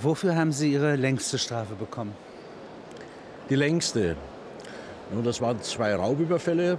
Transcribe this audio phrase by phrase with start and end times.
[0.00, 2.14] Wofür haben Sie Ihre längste Strafe bekommen?
[3.48, 4.16] Die längste.
[5.12, 6.78] Nun, das waren zwei Raubüberfälle.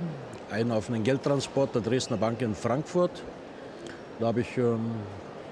[0.51, 3.23] Einen auf einen Geldtransport der Dresdner Bank in Frankfurt.
[4.19, 4.91] Da habe ich ähm,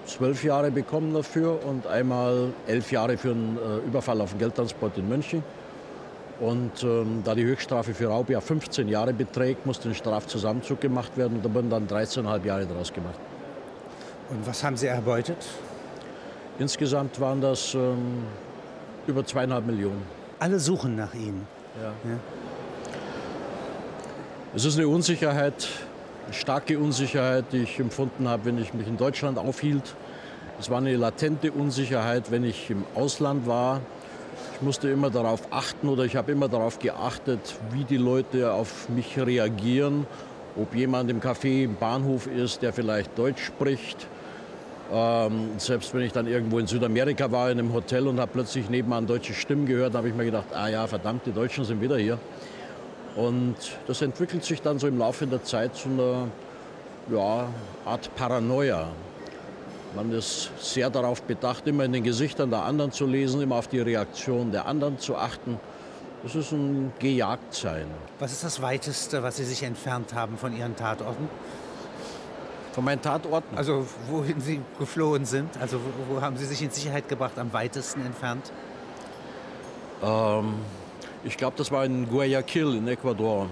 [0.05, 4.97] zwölf Jahre bekommen dafür und einmal elf Jahre für einen äh, Überfall auf den Geldtransport
[4.97, 5.43] in München.
[6.41, 11.15] Und ähm, da die Höchststrafe für Raub ja 15 Jahre beträgt, musste ein Strafzusammenzug gemacht
[11.15, 13.19] werden und da wurden dann 13,5 Jahre daraus gemacht.
[14.29, 15.37] Und was haben Sie erbeutet?
[16.59, 18.23] Insgesamt waren das ähm,
[19.07, 20.03] über zweieinhalb Millionen.
[20.39, 21.47] Alle suchen nach Ihnen.
[21.81, 21.89] Ja.
[22.09, 22.19] Ja.
[24.55, 25.67] Es ist eine Unsicherheit,
[26.25, 29.95] eine starke Unsicherheit, die ich empfunden habe, wenn ich mich in Deutschland aufhielt.
[30.59, 33.81] Es war eine latente Unsicherheit, wenn ich im Ausland war.
[34.55, 38.89] Ich musste immer darauf achten oder ich habe immer darauf geachtet, wie die Leute auf
[38.89, 40.05] mich reagieren.
[40.55, 44.07] Ob jemand im Café im Bahnhof ist, der vielleicht Deutsch spricht.
[44.95, 48.69] Ähm, selbst wenn ich dann irgendwo in Südamerika war, in einem Hotel und habe plötzlich
[48.69, 51.97] nebenan deutsche Stimmen gehört, habe ich mir gedacht, ah ja, verdammt, die Deutschen sind wieder
[51.97, 52.19] hier.
[53.15, 53.55] Und
[53.87, 56.27] das entwickelt sich dann so im Laufe der Zeit zu einer
[57.11, 57.47] ja,
[57.85, 58.87] Art Paranoia.
[59.95, 63.67] Man ist sehr darauf bedacht, immer in den Gesichtern der anderen zu lesen, immer auf
[63.67, 65.59] die Reaktion der anderen zu achten.
[66.21, 67.87] Das ist ein Gejagtsein.
[68.19, 71.29] Was ist das Weiteste, was Sie sich entfernt haben von Ihren Tatorten?
[72.73, 73.55] Von meinen Tatorten?
[73.55, 75.49] Also wohin Sie geflohen sind?
[75.61, 78.51] Also wo, wo haben Sie sich in Sicherheit gebracht, am weitesten entfernt?
[80.03, 80.55] Ähm,
[81.23, 83.47] ich glaube, das war in Guayaquil in Ecuador.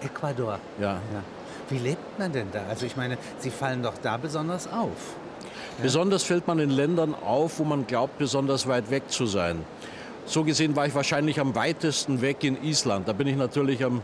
[0.00, 0.58] Ecuador.
[0.80, 0.92] Ja.
[0.92, 1.22] Ja.
[1.68, 2.62] Wie lebt man denn da?
[2.68, 5.16] Also ich meine, Sie fallen doch da besonders auf.
[5.82, 9.64] Besonders fällt man in Ländern auf, wo man glaubt, besonders weit weg zu sein.
[10.26, 13.08] So gesehen war ich wahrscheinlich am weitesten weg in Island.
[13.08, 14.02] Da bin ich natürlich am,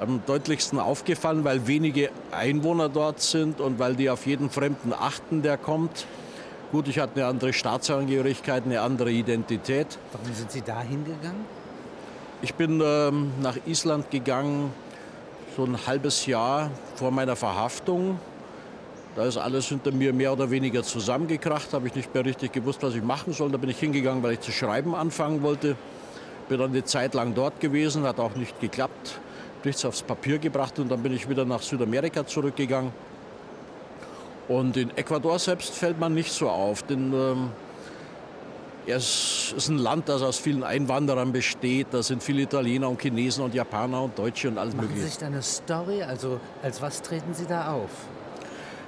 [0.00, 5.42] am deutlichsten aufgefallen, weil wenige Einwohner dort sind und weil die auf jeden Fremden achten,
[5.42, 6.06] der kommt.
[6.70, 9.98] Gut, ich hatte eine andere Staatsangehörigkeit, eine andere Identität.
[10.12, 11.46] Warum sind Sie da hingegangen?
[12.42, 14.72] Ich bin ähm, nach Island gegangen,
[15.56, 18.20] so ein halbes Jahr vor meiner Verhaftung.
[19.16, 22.82] Da ist alles hinter mir mehr oder weniger zusammengekracht, habe ich nicht mehr richtig gewusst,
[22.82, 23.50] was ich machen soll.
[23.50, 25.74] Da bin ich hingegangen, weil ich zu schreiben anfangen wollte.
[26.48, 29.18] Bin dann eine Zeit lang dort gewesen, hat auch nicht geklappt.
[29.64, 32.92] Nichts aufs Papier gebracht und dann bin ich wieder nach Südamerika zurückgegangen.
[34.48, 37.50] Und in Ecuador selbst fällt man nicht so auf, denn ähm,
[38.86, 41.88] es ist ein Land, das aus vielen Einwanderern besteht.
[41.90, 45.08] Da sind viele Italiener und Chinesen und Japaner und Deutsche und alles Machen Sie Mögliche.
[45.10, 46.02] sich da eine Story?
[46.02, 47.90] Also als was treten Sie da auf?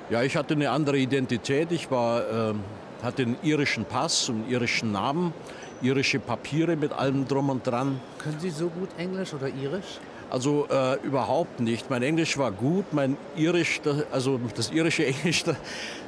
[0.08, 1.70] Ja, ich hatte eine andere Identität.
[1.72, 2.60] Ich war, ähm,
[3.02, 5.34] hatte einen irischen Pass und einen irischen Namen,
[5.82, 8.00] irische Papiere mit allem drum und dran.
[8.18, 10.00] Können Sie so gut Englisch oder Irisch?
[10.30, 11.90] Also äh, überhaupt nicht.
[11.90, 13.80] Mein Englisch war gut, mein Irisch,
[14.12, 15.44] also das irische Englisch,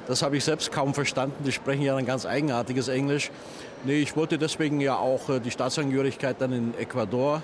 [0.06, 1.42] das, habe ich selbst kaum verstanden.
[1.44, 3.32] Die sprechen ja ein ganz eigenartiges Englisch.
[3.84, 7.42] Nee, ich wollte deswegen ja auch äh, die Staatsangehörigkeit dann in Ecuador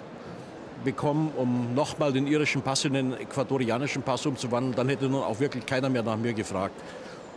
[0.84, 4.76] bekommen, um nochmal den irischen Pass in den ecuadorianischen Pass umzuwandeln.
[4.76, 6.80] Dann hätte nun auch wirklich keiner mehr nach mir gefragt.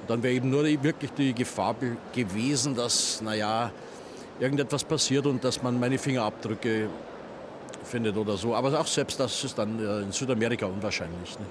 [0.01, 1.75] Und dann wäre eben nur wirklich die Gefahr
[2.13, 3.71] gewesen, dass, naja,
[4.39, 6.89] irgendetwas passiert und dass man meine Fingerabdrücke
[7.91, 8.55] findet oder so.
[8.55, 11.37] Aber auch selbst das ist dann äh, in Südamerika unwahrscheinlich.
[11.37, 11.45] Ne?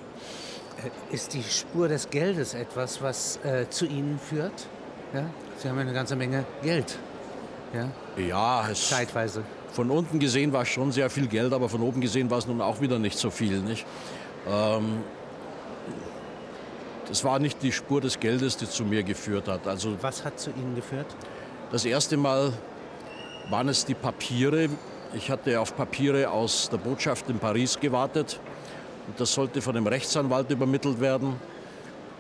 [1.11, 4.67] Äh, Ist die Spur des Geldes etwas, was äh, zu Ihnen führt?
[5.15, 5.27] Ja?
[5.59, 6.99] Sie haben ja eine ganze Menge Geld.
[7.75, 7.89] Ja?
[8.17, 9.43] Ja, es, Zeitweise.
[9.73, 12.47] von unten gesehen war es schon sehr viel Geld, aber von oben gesehen war es
[12.47, 13.61] nun auch wieder nicht so viel.
[13.61, 13.87] Nicht?
[14.49, 15.05] Ähm,
[17.07, 19.67] das war nicht die Spur des Geldes, die zu mir geführt hat.
[19.67, 21.07] Also Was hat zu Ihnen geführt?
[21.71, 22.53] Das erste Mal
[23.51, 24.69] waren es die Papiere.
[25.13, 28.39] Ich hatte auf Papiere aus der Botschaft in Paris gewartet.
[29.09, 31.35] Und das sollte von einem Rechtsanwalt übermittelt werden.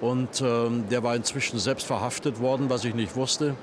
[0.00, 3.54] Und ähm, der war inzwischen selbst verhaftet worden, was ich nicht wusste.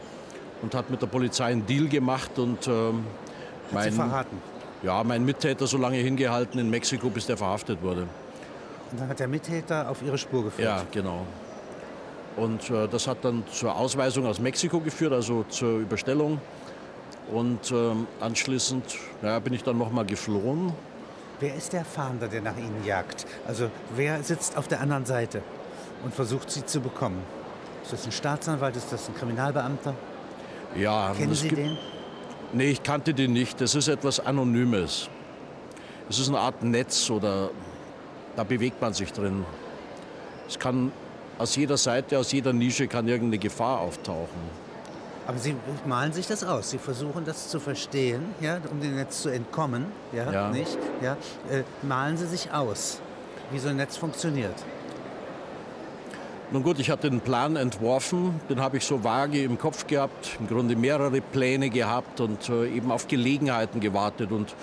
[0.62, 4.42] Und hat mit der Polizei einen Deal gemacht und ähm, Hat Sie mein, verraten.
[4.82, 8.04] ja, mein Mittäter so lange hingehalten in Mexiko, bis der verhaftet wurde.
[8.92, 10.68] Und dann hat der Mittäter auf Ihre Spur geführt.
[10.68, 11.26] Ja, genau.
[12.38, 16.40] Und äh, das hat dann zur Ausweisung aus Mexiko geführt, also zur Überstellung.
[17.32, 18.84] Und ähm, anschließend
[19.22, 20.72] ja, bin ich dann nochmal geflohen.
[21.40, 23.26] Wer ist der Fahnder, der nach Ihnen jagt?
[23.48, 25.42] Also wer sitzt auf der anderen Seite
[26.04, 27.22] und versucht, Sie zu bekommen?
[27.84, 28.76] Ist das ein Staatsanwalt?
[28.76, 29.94] Ist das ein Kriminalbeamter?
[30.76, 31.78] Ja, Kennen Sie den?
[32.54, 33.60] Nee, ich kannte den nicht.
[33.62, 35.10] Das ist etwas Anonymes.
[36.10, 37.50] Es ist eine Art Netz oder
[38.36, 39.46] da bewegt man sich drin.
[40.48, 40.92] Es kann
[41.38, 44.67] aus jeder Seite, aus jeder Nische kann irgendeine Gefahr auftauchen.
[45.28, 46.70] Aber Sie malen sich das aus.
[46.70, 50.50] Sie versuchen das zu verstehen, ja, um dem Netz zu entkommen, ja, Ja.
[50.50, 50.78] nicht?
[51.02, 51.18] Ja,
[51.52, 53.00] äh, malen Sie sich aus,
[53.52, 54.56] wie so ein Netz funktioniert.
[56.50, 60.38] Nun gut, ich hatte einen Plan entworfen, den habe ich so vage im Kopf gehabt,
[60.40, 64.56] im Grunde mehrere Pläne gehabt und äh, eben auf Gelegenheiten gewartet und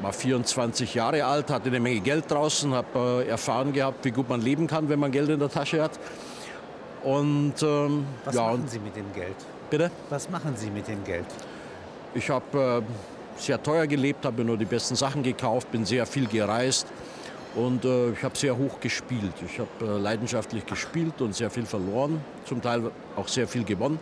[0.00, 4.30] war 24 Jahre alt, hatte eine Menge Geld draußen, habe äh, erfahren gehabt, wie gut
[4.30, 5.98] man leben kann, wenn man Geld in der Tasche hat.
[7.02, 9.36] Und ähm, Was ja, machen Sie mit dem Geld?
[9.70, 9.90] bitte.
[10.10, 11.26] Was machen Sie mit dem Geld?
[12.14, 16.04] Ich habe äh, sehr teuer gelebt, habe mir nur die besten Sachen gekauft, bin sehr
[16.06, 16.86] viel gereist
[17.54, 19.32] und äh, ich habe sehr hoch gespielt.
[19.46, 23.98] Ich habe äh, leidenschaftlich gespielt und sehr viel verloren, zum Teil auch sehr viel gewonnen.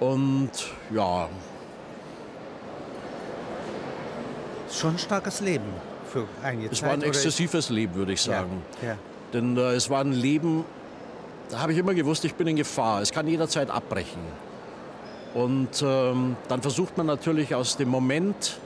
[0.00, 0.50] Und
[0.94, 1.28] ja,
[4.70, 5.64] Schon ein starkes Leben
[6.12, 6.88] für einige es Zeit.
[6.88, 8.62] war ein exzessives Leben, würde ich sagen.
[8.82, 8.98] Ja, ja.
[9.32, 10.64] Denn äh, es war ein Leben,
[11.50, 13.02] da habe ich immer gewusst, ich bin in Gefahr.
[13.02, 14.20] Es kann jederzeit abbrechen.
[15.34, 18.58] Und ähm, dann versucht man natürlich aus dem Moment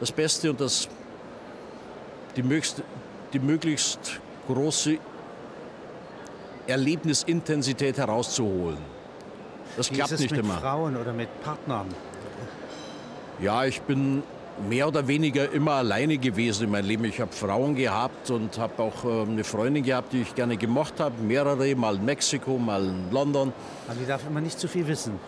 [0.00, 0.88] das Beste und das,
[2.34, 2.82] die, möglichst,
[3.32, 4.98] die möglichst große
[6.66, 8.78] Erlebnisintensität herauszuholen.
[9.76, 10.58] Das Wie klappt ist es nicht mit immer.
[10.58, 11.86] Frauen oder mit Partnern?
[13.40, 14.22] Ja, ich bin
[14.68, 17.04] mehr oder weniger immer alleine gewesen in meinem Leben.
[17.04, 21.00] Ich habe Frauen gehabt und habe auch äh, eine Freundin gehabt, die ich gerne gemocht
[21.00, 21.20] habe.
[21.22, 23.52] Mehrere, mal in Mexiko, mal in London.
[23.86, 25.18] Aber die darf immer nicht zu viel wissen.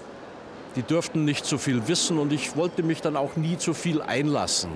[0.76, 4.00] Die durften nicht so viel wissen und ich wollte mich dann auch nie zu viel
[4.00, 4.70] einlassen.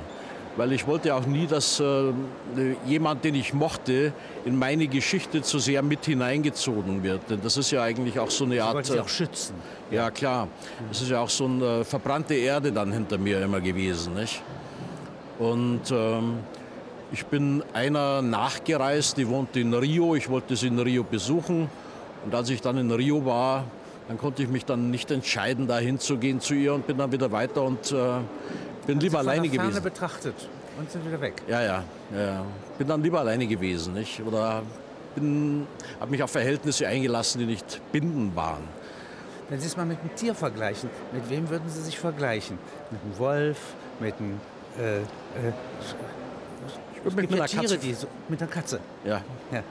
[0.57, 2.13] Weil ich wollte auch nie, dass äh,
[2.87, 4.13] jemand, den ich mochte,
[4.45, 7.31] in meine Geschichte zu sehr mit hineingezogen wird.
[7.31, 8.85] Denn das ist ja eigentlich auch so eine Ich Art...
[8.85, 9.55] sie äh, auch schützen.
[9.91, 10.49] ja, klar.
[10.91, 14.15] Es ist ja auch so eine äh, verbrannte Erde dann hinter mir immer gewesen.
[14.15, 14.43] Nicht?
[15.39, 16.41] Und ähm,
[17.13, 20.15] ich bin einer nachgereist, die wohnte in Rio.
[20.15, 21.71] Ich wollte sie in Rio besuchen.
[22.25, 23.65] Und als ich dann in Rio war,
[24.09, 27.33] dann konnte ich mich dann nicht entscheiden, da hinzugehen zu ihr und bin dann wieder
[27.33, 27.97] weiter und äh,
[28.87, 29.85] bin lieber Von alleine der Ferne gewesen.
[29.85, 30.35] betrachtet
[30.79, 31.43] und sind wieder weg.
[31.49, 31.85] Ja, ja,
[32.17, 32.45] ja.
[32.79, 34.23] Bin dann lieber alleine gewesen, nicht?
[34.23, 34.63] Oder
[35.15, 35.67] bin,
[36.01, 38.63] habe mich auf Verhältnisse eingelassen, die nicht bindend waren.
[39.49, 42.59] Wenn Sie es mal mit einem Tier vergleichen, mit wem würden Sie sich vergleichen?
[42.91, 43.59] Mit einem Wolf,
[44.01, 44.41] mit einem...
[44.79, 45.03] Äh, äh,
[47.05, 48.79] mit ja einer Tiere, so, mit einer Katze.
[49.05, 49.57] Ja, ja.
[49.57, 49.65] ja.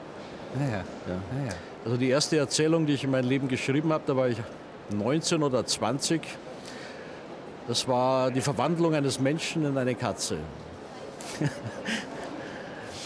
[0.60, 1.52] ja, ja.
[1.84, 4.36] Also die erste Erzählung, die ich in meinem Leben geschrieben habe, da war ich
[4.90, 6.20] 19 oder 20.
[7.68, 10.38] Das war die Verwandlung eines Menschen in eine Katze.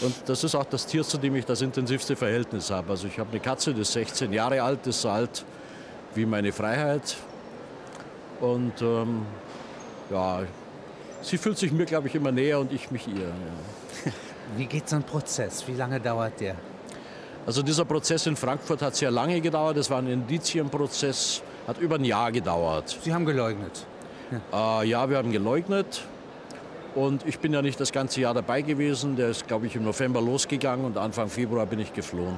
[0.01, 2.91] Und das ist auch das Tier, zu dem ich das intensivste Verhältnis habe.
[2.91, 5.43] Also ich habe eine Katze, die ist 16 Jahre alt, ist so alt
[6.13, 7.17] wie meine Freiheit.
[8.39, 9.25] Und ähm,
[10.11, 10.41] ja,
[11.21, 13.25] sie fühlt sich mir, glaube ich, immer näher und ich mich ihr.
[13.25, 14.11] Ja.
[14.55, 15.67] Wie geht so ein Prozess?
[15.67, 16.55] Wie lange dauert der?
[17.45, 19.77] Also dieser Prozess in Frankfurt hat sehr lange gedauert.
[19.77, 22.97] Es war ein Indizienprozess, hat über ein Jahr gedauert.
[23.03, 23.85] Sie haben geleugnet.
[24.31, 26.03] Äh, ja, wir haben geleugnet.
[26.95, 29.15] Und ich bin ja nicht das ganze Jahr dabei gewesen.
[29.15, 32.35] Der ist, glaube ich, im November losgegangen und Anfang Februar bin ich geflohen.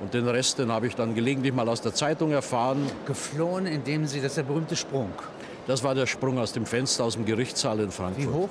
[0.00, 2.86] Und den Rest, den habe ich dann gelegentlich mal aus der Zeitung erfahren.
[3.06, 5.10] Geflohen, indem Sie, das ist der berühmte Sprung.
[5.66, 8.24] Das war der Sprung aus dem Fenster aus dem Gerichtssaal in Frankfurt.
[8.24, 8.48] Wie hoch?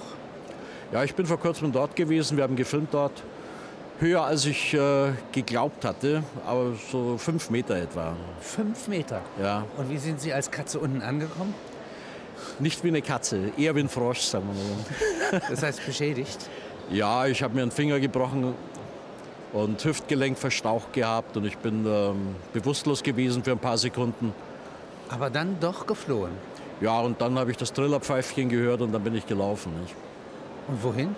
[0.91, 2.37] Ja, ich bin vor kurzem dort gewesen.
[2.37, 3.23] Wir haben gefilmt dort.
[3.99, 8.13] Höher als ich äh, geglaubt hatte, aber so fünf Meter etwa.
[8.39, 9.21] Fünf Meter.
[9.41, 9.65] Ja.
[9.77, 11.53] Und wie sind Sie als Katze unten angekommen?
[12.59, 15.41] Nicht wie eine Katze, eher wie ein Frosch, sagen wir mal.
[15.49, 16.49] Das heißt beschädigt.
[16.91, 18.55] Ja, ich habe mir einen Finger gebrochen
[19.53, 24.33] und Hüftgelenk verstaucht gehabt und ich bin ähm, bewusstlos gewesen für ein paar Sekunden.
[25.09, 26.31] Aber dann doch geflohen.
[26.81, 29.73] Ja, und dann habe ich das Trillerpfeifchen gehört und dann bin ich gelaufen.
[29.81, 29.95] Nicht?
[30.67, 31.15] Und wohin?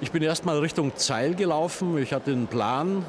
[0.00, 1.98] Ich bin erst mal Richtung Zeil gelaufen.
[1.98, 3.04] Ich hatte einen Plan.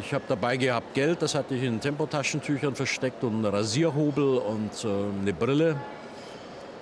[0.00, 4.84] Ich habe dabei gehabt Geld, das hatte ich in Tempotaschentüchern versteckt und einen Rasierhobel und
[4.84, 4.88] äh,
[5.20, 5.76] eine Brille.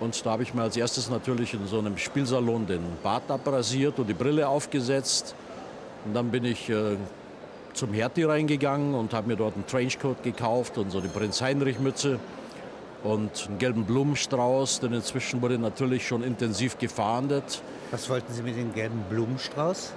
[0.01, 3.99] Und da habe ich mir als erstes natürlich in so einem Spielsalon den Bart abrasiert
[3.99, 5.35] und die Brille aufgesetzt.
[6.05, 6.97] Und dann bin ich äh,
[7.75, 11.81] zum Hertie reingegangen und habe mir dort einen Trenchcoat gekauft und so eine Prinz Heinrich
[11.81, 12.21] Mütze
[13.03, 17.63] und einen gelben Blumenstrauß, denn inzwischen wurde natürlich schon intensiv gefahndet.
[17.91, 19.93] Was wollten Sie mit dem gelben Blumenstrauß?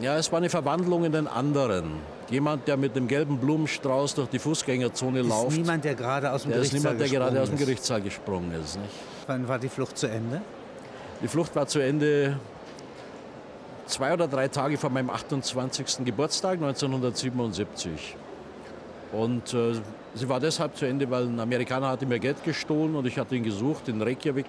[0.00, 1.92] Ja, es war eine Verwandlung in den anderen.
[2.30, 6.42] Jemand, der mit dem gelben Blumenstrauß durch die Fußgängerzone Ist läuft, niemand, der gerade aus
[6.42, 7.64] dem der ist Gerichtssaal niemand, der gerade gesprungen aus dem ist.
[7.64, 8.76] Gerichtssaal gesprungen ist.
[8.76, 8.90] Nicht?
[9.26, 10.40] Wann war die Flucht zu Ende?
[11.22, 12.38] Die Flucht war zu Ende
[13.86, 16.04] zwei oder drei Tage vor meinem 28.
[16.04, 18.16] Geburtstag 1977.
[19.12, 19.72] Und äh,
[20.14, 23.34] sie war deshalb zu Ende, weil ein Amerikaner hatte mir Geld gestohlen und ich hatte
[23.34, 24.46] ihn gesucht in Reykjavik.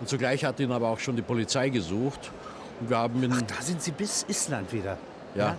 [0.00, 2.30] Und zugleich hat ihn aber auch schon die Polizei gesucht.
[2.80, 4.96] Und wir haben ihn, Da sind Sie bis Island wieder.
[5.34, 5.56] ja.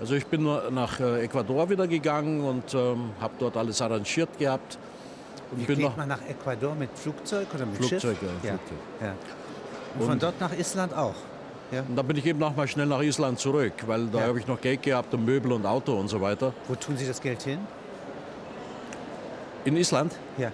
[0.00, 4.76] Also ich bin nach äh, Ecuador wieder gegangen und ähm, habe dort alles arrangiert gehabt.
[5.52, 8.28] Und Wie bin geht noch man nach Ecuador mit Flugzeug oder mit Flugzeug, Schiff?
[8.42, 8.58] ja, Ja.
[8.58, 8.78] Flugzeug.
[9.00, 9.14] ja.
[10.00, 11.14] Und von dort nach Island auch.
[11.70, 11.82] Ja.
[11.82, 14.26] Und dann bin ich eben nochmal schnell nach Island zurück, weil da Ja.
[14.26, 16.52] habe ich noch Geld gehabt und Möbel und Auto und so weiter.
[16.66, 17.60] Wo tun Sie das Geld hin?
[19.64, 20.16] In Island?
[20.36, 20.50] Ja.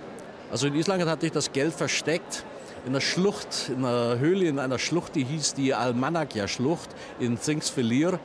[0.50, 2.44] Also in Island hatte ich das Geld versteckt
[2.88, 6.88] in einer Schlucht, in einer Höhle, in einer Schlucht, die hieß die Almanakja-Schlucht
[7.20, 8.18] in Thingsfellir.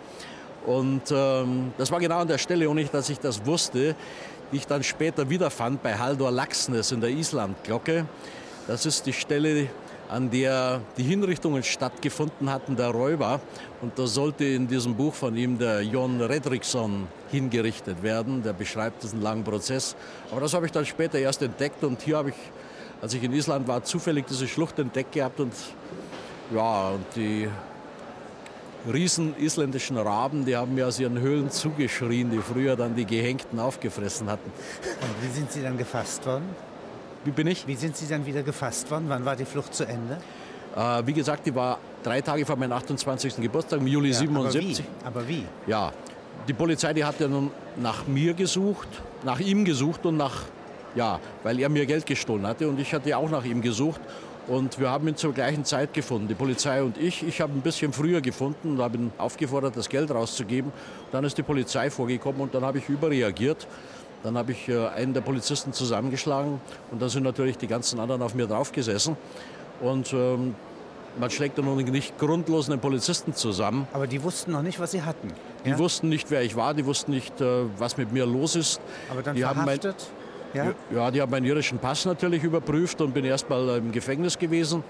[0.66, 3.94] Und ähm, das war genau an der Stelle, ohne dass ich das wusste,
[4.54, 8.06] die ich dann später wiederfand bei Halldor Laxness in der Islandglocke.
[8.66, 9.68] Das ist die Stelle,
[10.08, 13.42] an der die Hinrichtungen stattgefunden hatten, der Räuber.
[13.82, 18.44] Und da sollte in diesem Buch von ihm der Jon Redriksson hingerichtet werden.
[18.44, 19.98] Der beschreibt diesen langen Prozess.
[20.32, 21.84] Aber das habe ich dann später erst entdeckt.
[21.84, 22.36] Und hier habe ich,
[23.04, 25.42] als ich in Island war, zufällig diese Schlucht entdeckt gehabt.
[25.42, 25.52] Und
[26.56, 27.50] ja, und die
[28.90, 33.60] riesen isländischen Raben, die haben mir aus ihren Höhlen zugeschrien, die früher dann die Gehängten
[33.60, 34.50] aufgefressen hatten.
[34.50, 36.46] Und wie sind Sie dann gefasst worden?
[37.26, 37.68] Wie bin ich?
[37.68, 39.06] Wie sind Sie dann wieder gefasst worden?
[39.10, 40.18] Wann war die Flucht zu Ende?
[40.74, 43.36] Äh, wie gesagt, die war drei Tage vor meinem 28.
[43.36, 44.86] Geburtstag, im Juli Ja, 77.
[45.04, 45.36] Aber wie?
[45.36, 45.70] Aber wie?
[45.70, 45.92] Ja,
[46.48, 48.88] die Polizei, die hat ja nun nach mir gesucht,
[49.26, 50.44] nach ihm gesucht und nach,
[50.96, 54.02] ja, weil er mir Geld gestohlen hatte und ich hatte auch nach ihm gesucht.
[54.46, 57.26] Und wir haben ihn zur gleichen Zeit gefunden, die Polizei und ich.
[57.26, 60.74] Ich habe ein bisschen früher gefunden und habe ihn aufgefordert, das Geld rauszugeben.
[61.14, 63.68] Dann ist die Polizei vorgekommen und dann habe ich überreagiert.
[64.22, 66.60] Dann habe ich äh, einen der Polizisten zusammengeschlagen
[66.92, 69.16] und dann sind natürlich die ganzen anderen auf mir draufgesessen.
[69.80, 70.56] Und ähm,
[71.20, 73.88] man schlägt dann nicht grundlos einen Polizisten zusammen.
[73.94, 75.30] Aber die wussten noch nicht, was sie hatten.
[75.66, 75.80] Die ja?
[75.80, 78.82] wussten nicht, wer ich war, die wussten nicht, äh, was mit mir los ist.
[79.10, 80.08] Aber dann die haben mein, verhaftet?
[80.54, 80.74] Ja?
[80.94, 84.84] ja, die haben meinen irischen Pass natürlich überprüft und bin erst mal im Gefängnis gewesen.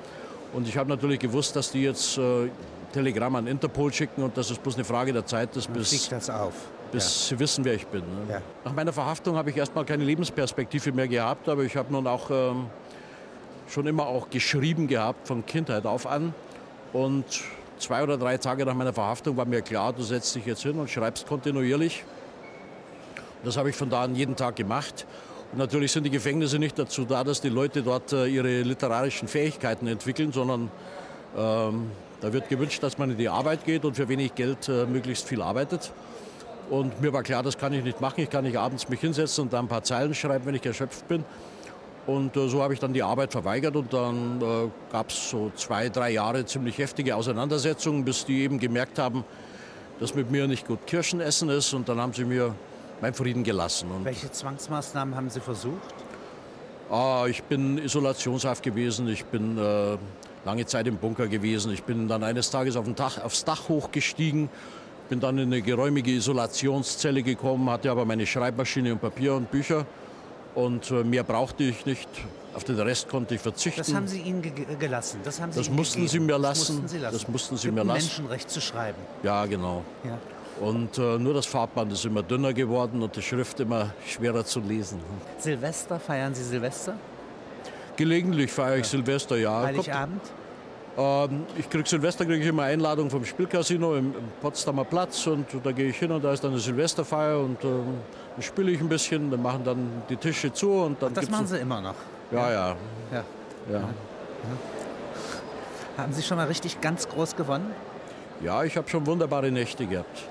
[0.54, 2.50] Und ich habe natürlich gewusst, dass die jetzt äh,
[2.92, 6.30] Telegramm an Interpol schicken und dass es bloß eine Frage der Zeit ist, bis, das
[6.30, 6.54] auf.
[6.92, 8.02] bis sie wissen, wer ich bin.
[8.02, 8.34] Ne?
[8.34, 8.42] Ja.
[8.64, 12.30] Nach meiner Verhaftung habe ich erstmal keine Lebensperspektive mehr gehabt, aber ich habe nun auch
[12.30, 12.68] ähm,
[13.68, 16.34] schon immer auch geschrieben gehabt, von Kindheit auf an.
[16.94, 17.26] Und
[17.80, 20.80] zwei oder drei Tage nach meiner Verhaftung war mir klar, du setzt dich jetzt hin
[20.80, 22.06] und schreibst kontinuierlich.
[23.44, 25.06] Das habe ich von da an jeden Tag gemacht.
[25.56, 29.86] Natürlich sind die Gefängnisse nicht dazu da, dass die Leute dort äh, ihre literarischen Fähigkeiten
[29.86, 30.72] entwickeln, sondern
[31.38, 31.92] ähm,
[32.22, 35.28] da wird gewünscht, dass man in die Arbeit geht und für wenig Geld äh, möglichst
[35.28, 35.92] viel arbeitet.
[36.72, 38.22] Und mir war klar, das kann ich nicht machen.
[38.22, 41.08] Ich kann nicht abends mich hinsetzen und da ein paar Zeilen schreiben, wenn ich erschöpft
[41.08, 41.24] bin.
[42.08, 45.52] Und äh, so habe ich dann die Arbeit verweigert und dann äh, gab es so
[45.56, 49.24] zwei, drei Jahre ziemlich heftige Auseinandersetzungen, bis die eben gemerkt haben,
[50.00, 52.56] dass mit mir nicht gut Kirschen essen ist und dann haben sie mir
[53.04, 53.92] meinen Frieden gelassen.
[53.92, 55.94] Und, Welche Zwangsmaßnahmen haben Sie versucht?
[56.90, 59.98] ah, ich bin Isolationshaft gewesen, ich bin äh,
[60.46, 64.50] lange Zeit im Bunker gewesen, ich bin dann eines Tages auf Dach, aufs Dach hochgestiegen,
[65.10, 69.86] bin dann in eine geräumige Isolationszelle gekommen, hatte aber meine Schreibmaschine und Papier und Bücher
[70.56, 72.08] und äh, mehr brauchte ich nicht.
[72.54, 73.80] Auf den Rest konnte ich verzichten.
[73.80, 75.20] Das haben Sie ihnen ge gelassen.
[75.24, 76.10] Das, haben Sie Das mussten gegeben.
[76.12, 76.74] Sie mir Das lassen.
[76.76, 77.14] mussten Sie lassen.
[77.18, 77.94] Das mussten Sie mir lassen.
[77.94, 79.00] Menschenrecht zu schreiben.
[79.24, 79.84] Ja, genau.
[80.04, 80.20] Ja.
[80.60, 84.60] Und äh, nur das Farbband ist immer dünner geworden und die Schrift immer schwerer zu
[84.60, 85.00] lesen.
[85.40, 86.94] Silvester, feiern Sie Silvester?
[87.96, 89.64] Gelegentlich feiere ich Silvester, ja.
[89.64, 90.22] Heiligabend?
[90.98, 95.46] ähm, ich krieg Silvester kriege ich immer Einladung vom Spielcasino im, im Potsdamer Platz und
[95.64, 97.84] da gehe ich hin und da ist dann eine Silvesterfeier und ähm,
[98.36, 101.36] dann spiele ich ein bisschen, dann machen dann die Tische zu und dann Das gibt's
[101.36, 101.96] machen Sie immer noch.
[102.32, 102.76] Ja, ja,
[103.12, 103.24] Ja.
[103.72, 103.90] ja.
[105.98, 107.72] Haben Sie schon mal richtig ganz groß gewonnen?
[108.44, 110.24] Ja, ich habe schon wunderbare Nächte gehabt.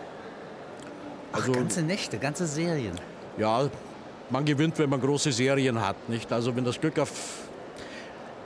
[1.33, 2.93] Ach, Also- ganze Nächte, ganze Serien.
[3.39, 3.69] Ja,
[4.31, 6.33] man gewinnt, wenn man große Serien hat, nicht?
[6.33, 7.11] Also wenn das Glück auf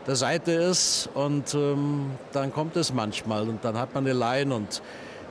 [0.06, 4.54] der Seite ist und ähm, dann kommt es manchmal und dann hat man eine Line
[4.54, 4.80] und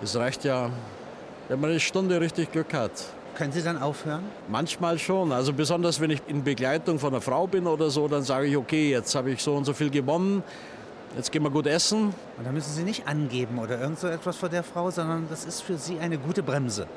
[0.04, 0.70] es reicht ja,
[1.48, 2.92] wenn man eine Stunde richtig Glück hat.
[3.38, 4.24] Können Sie dann aufhören?
[4.50, 8.24] Manchmal schon, also besonders wenn ich in Begleitung von einer Frau bin oder so, dann
[8.24, 10.42] sage ich, okay, jetzt habe ich so und so viel gewonnen,
[11.18, 12.14] jetzt gehen wir gut essen.
[12.38, 15.44] Und da müssen Sie nicht angeben oder irgend so etwas vor der Frau, sondern das
[15.46, 16.88] ist für Sie eine gute Bremse.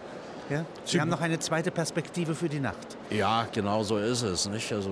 [0.51, 0.65] Ja?
[0.85, 2.97] Sie haben noch eine zweite Perspektive für die Nacht.
[3.11, 4.73] Ja, genau so ist es, nicht?
[4.73, 4.91] Also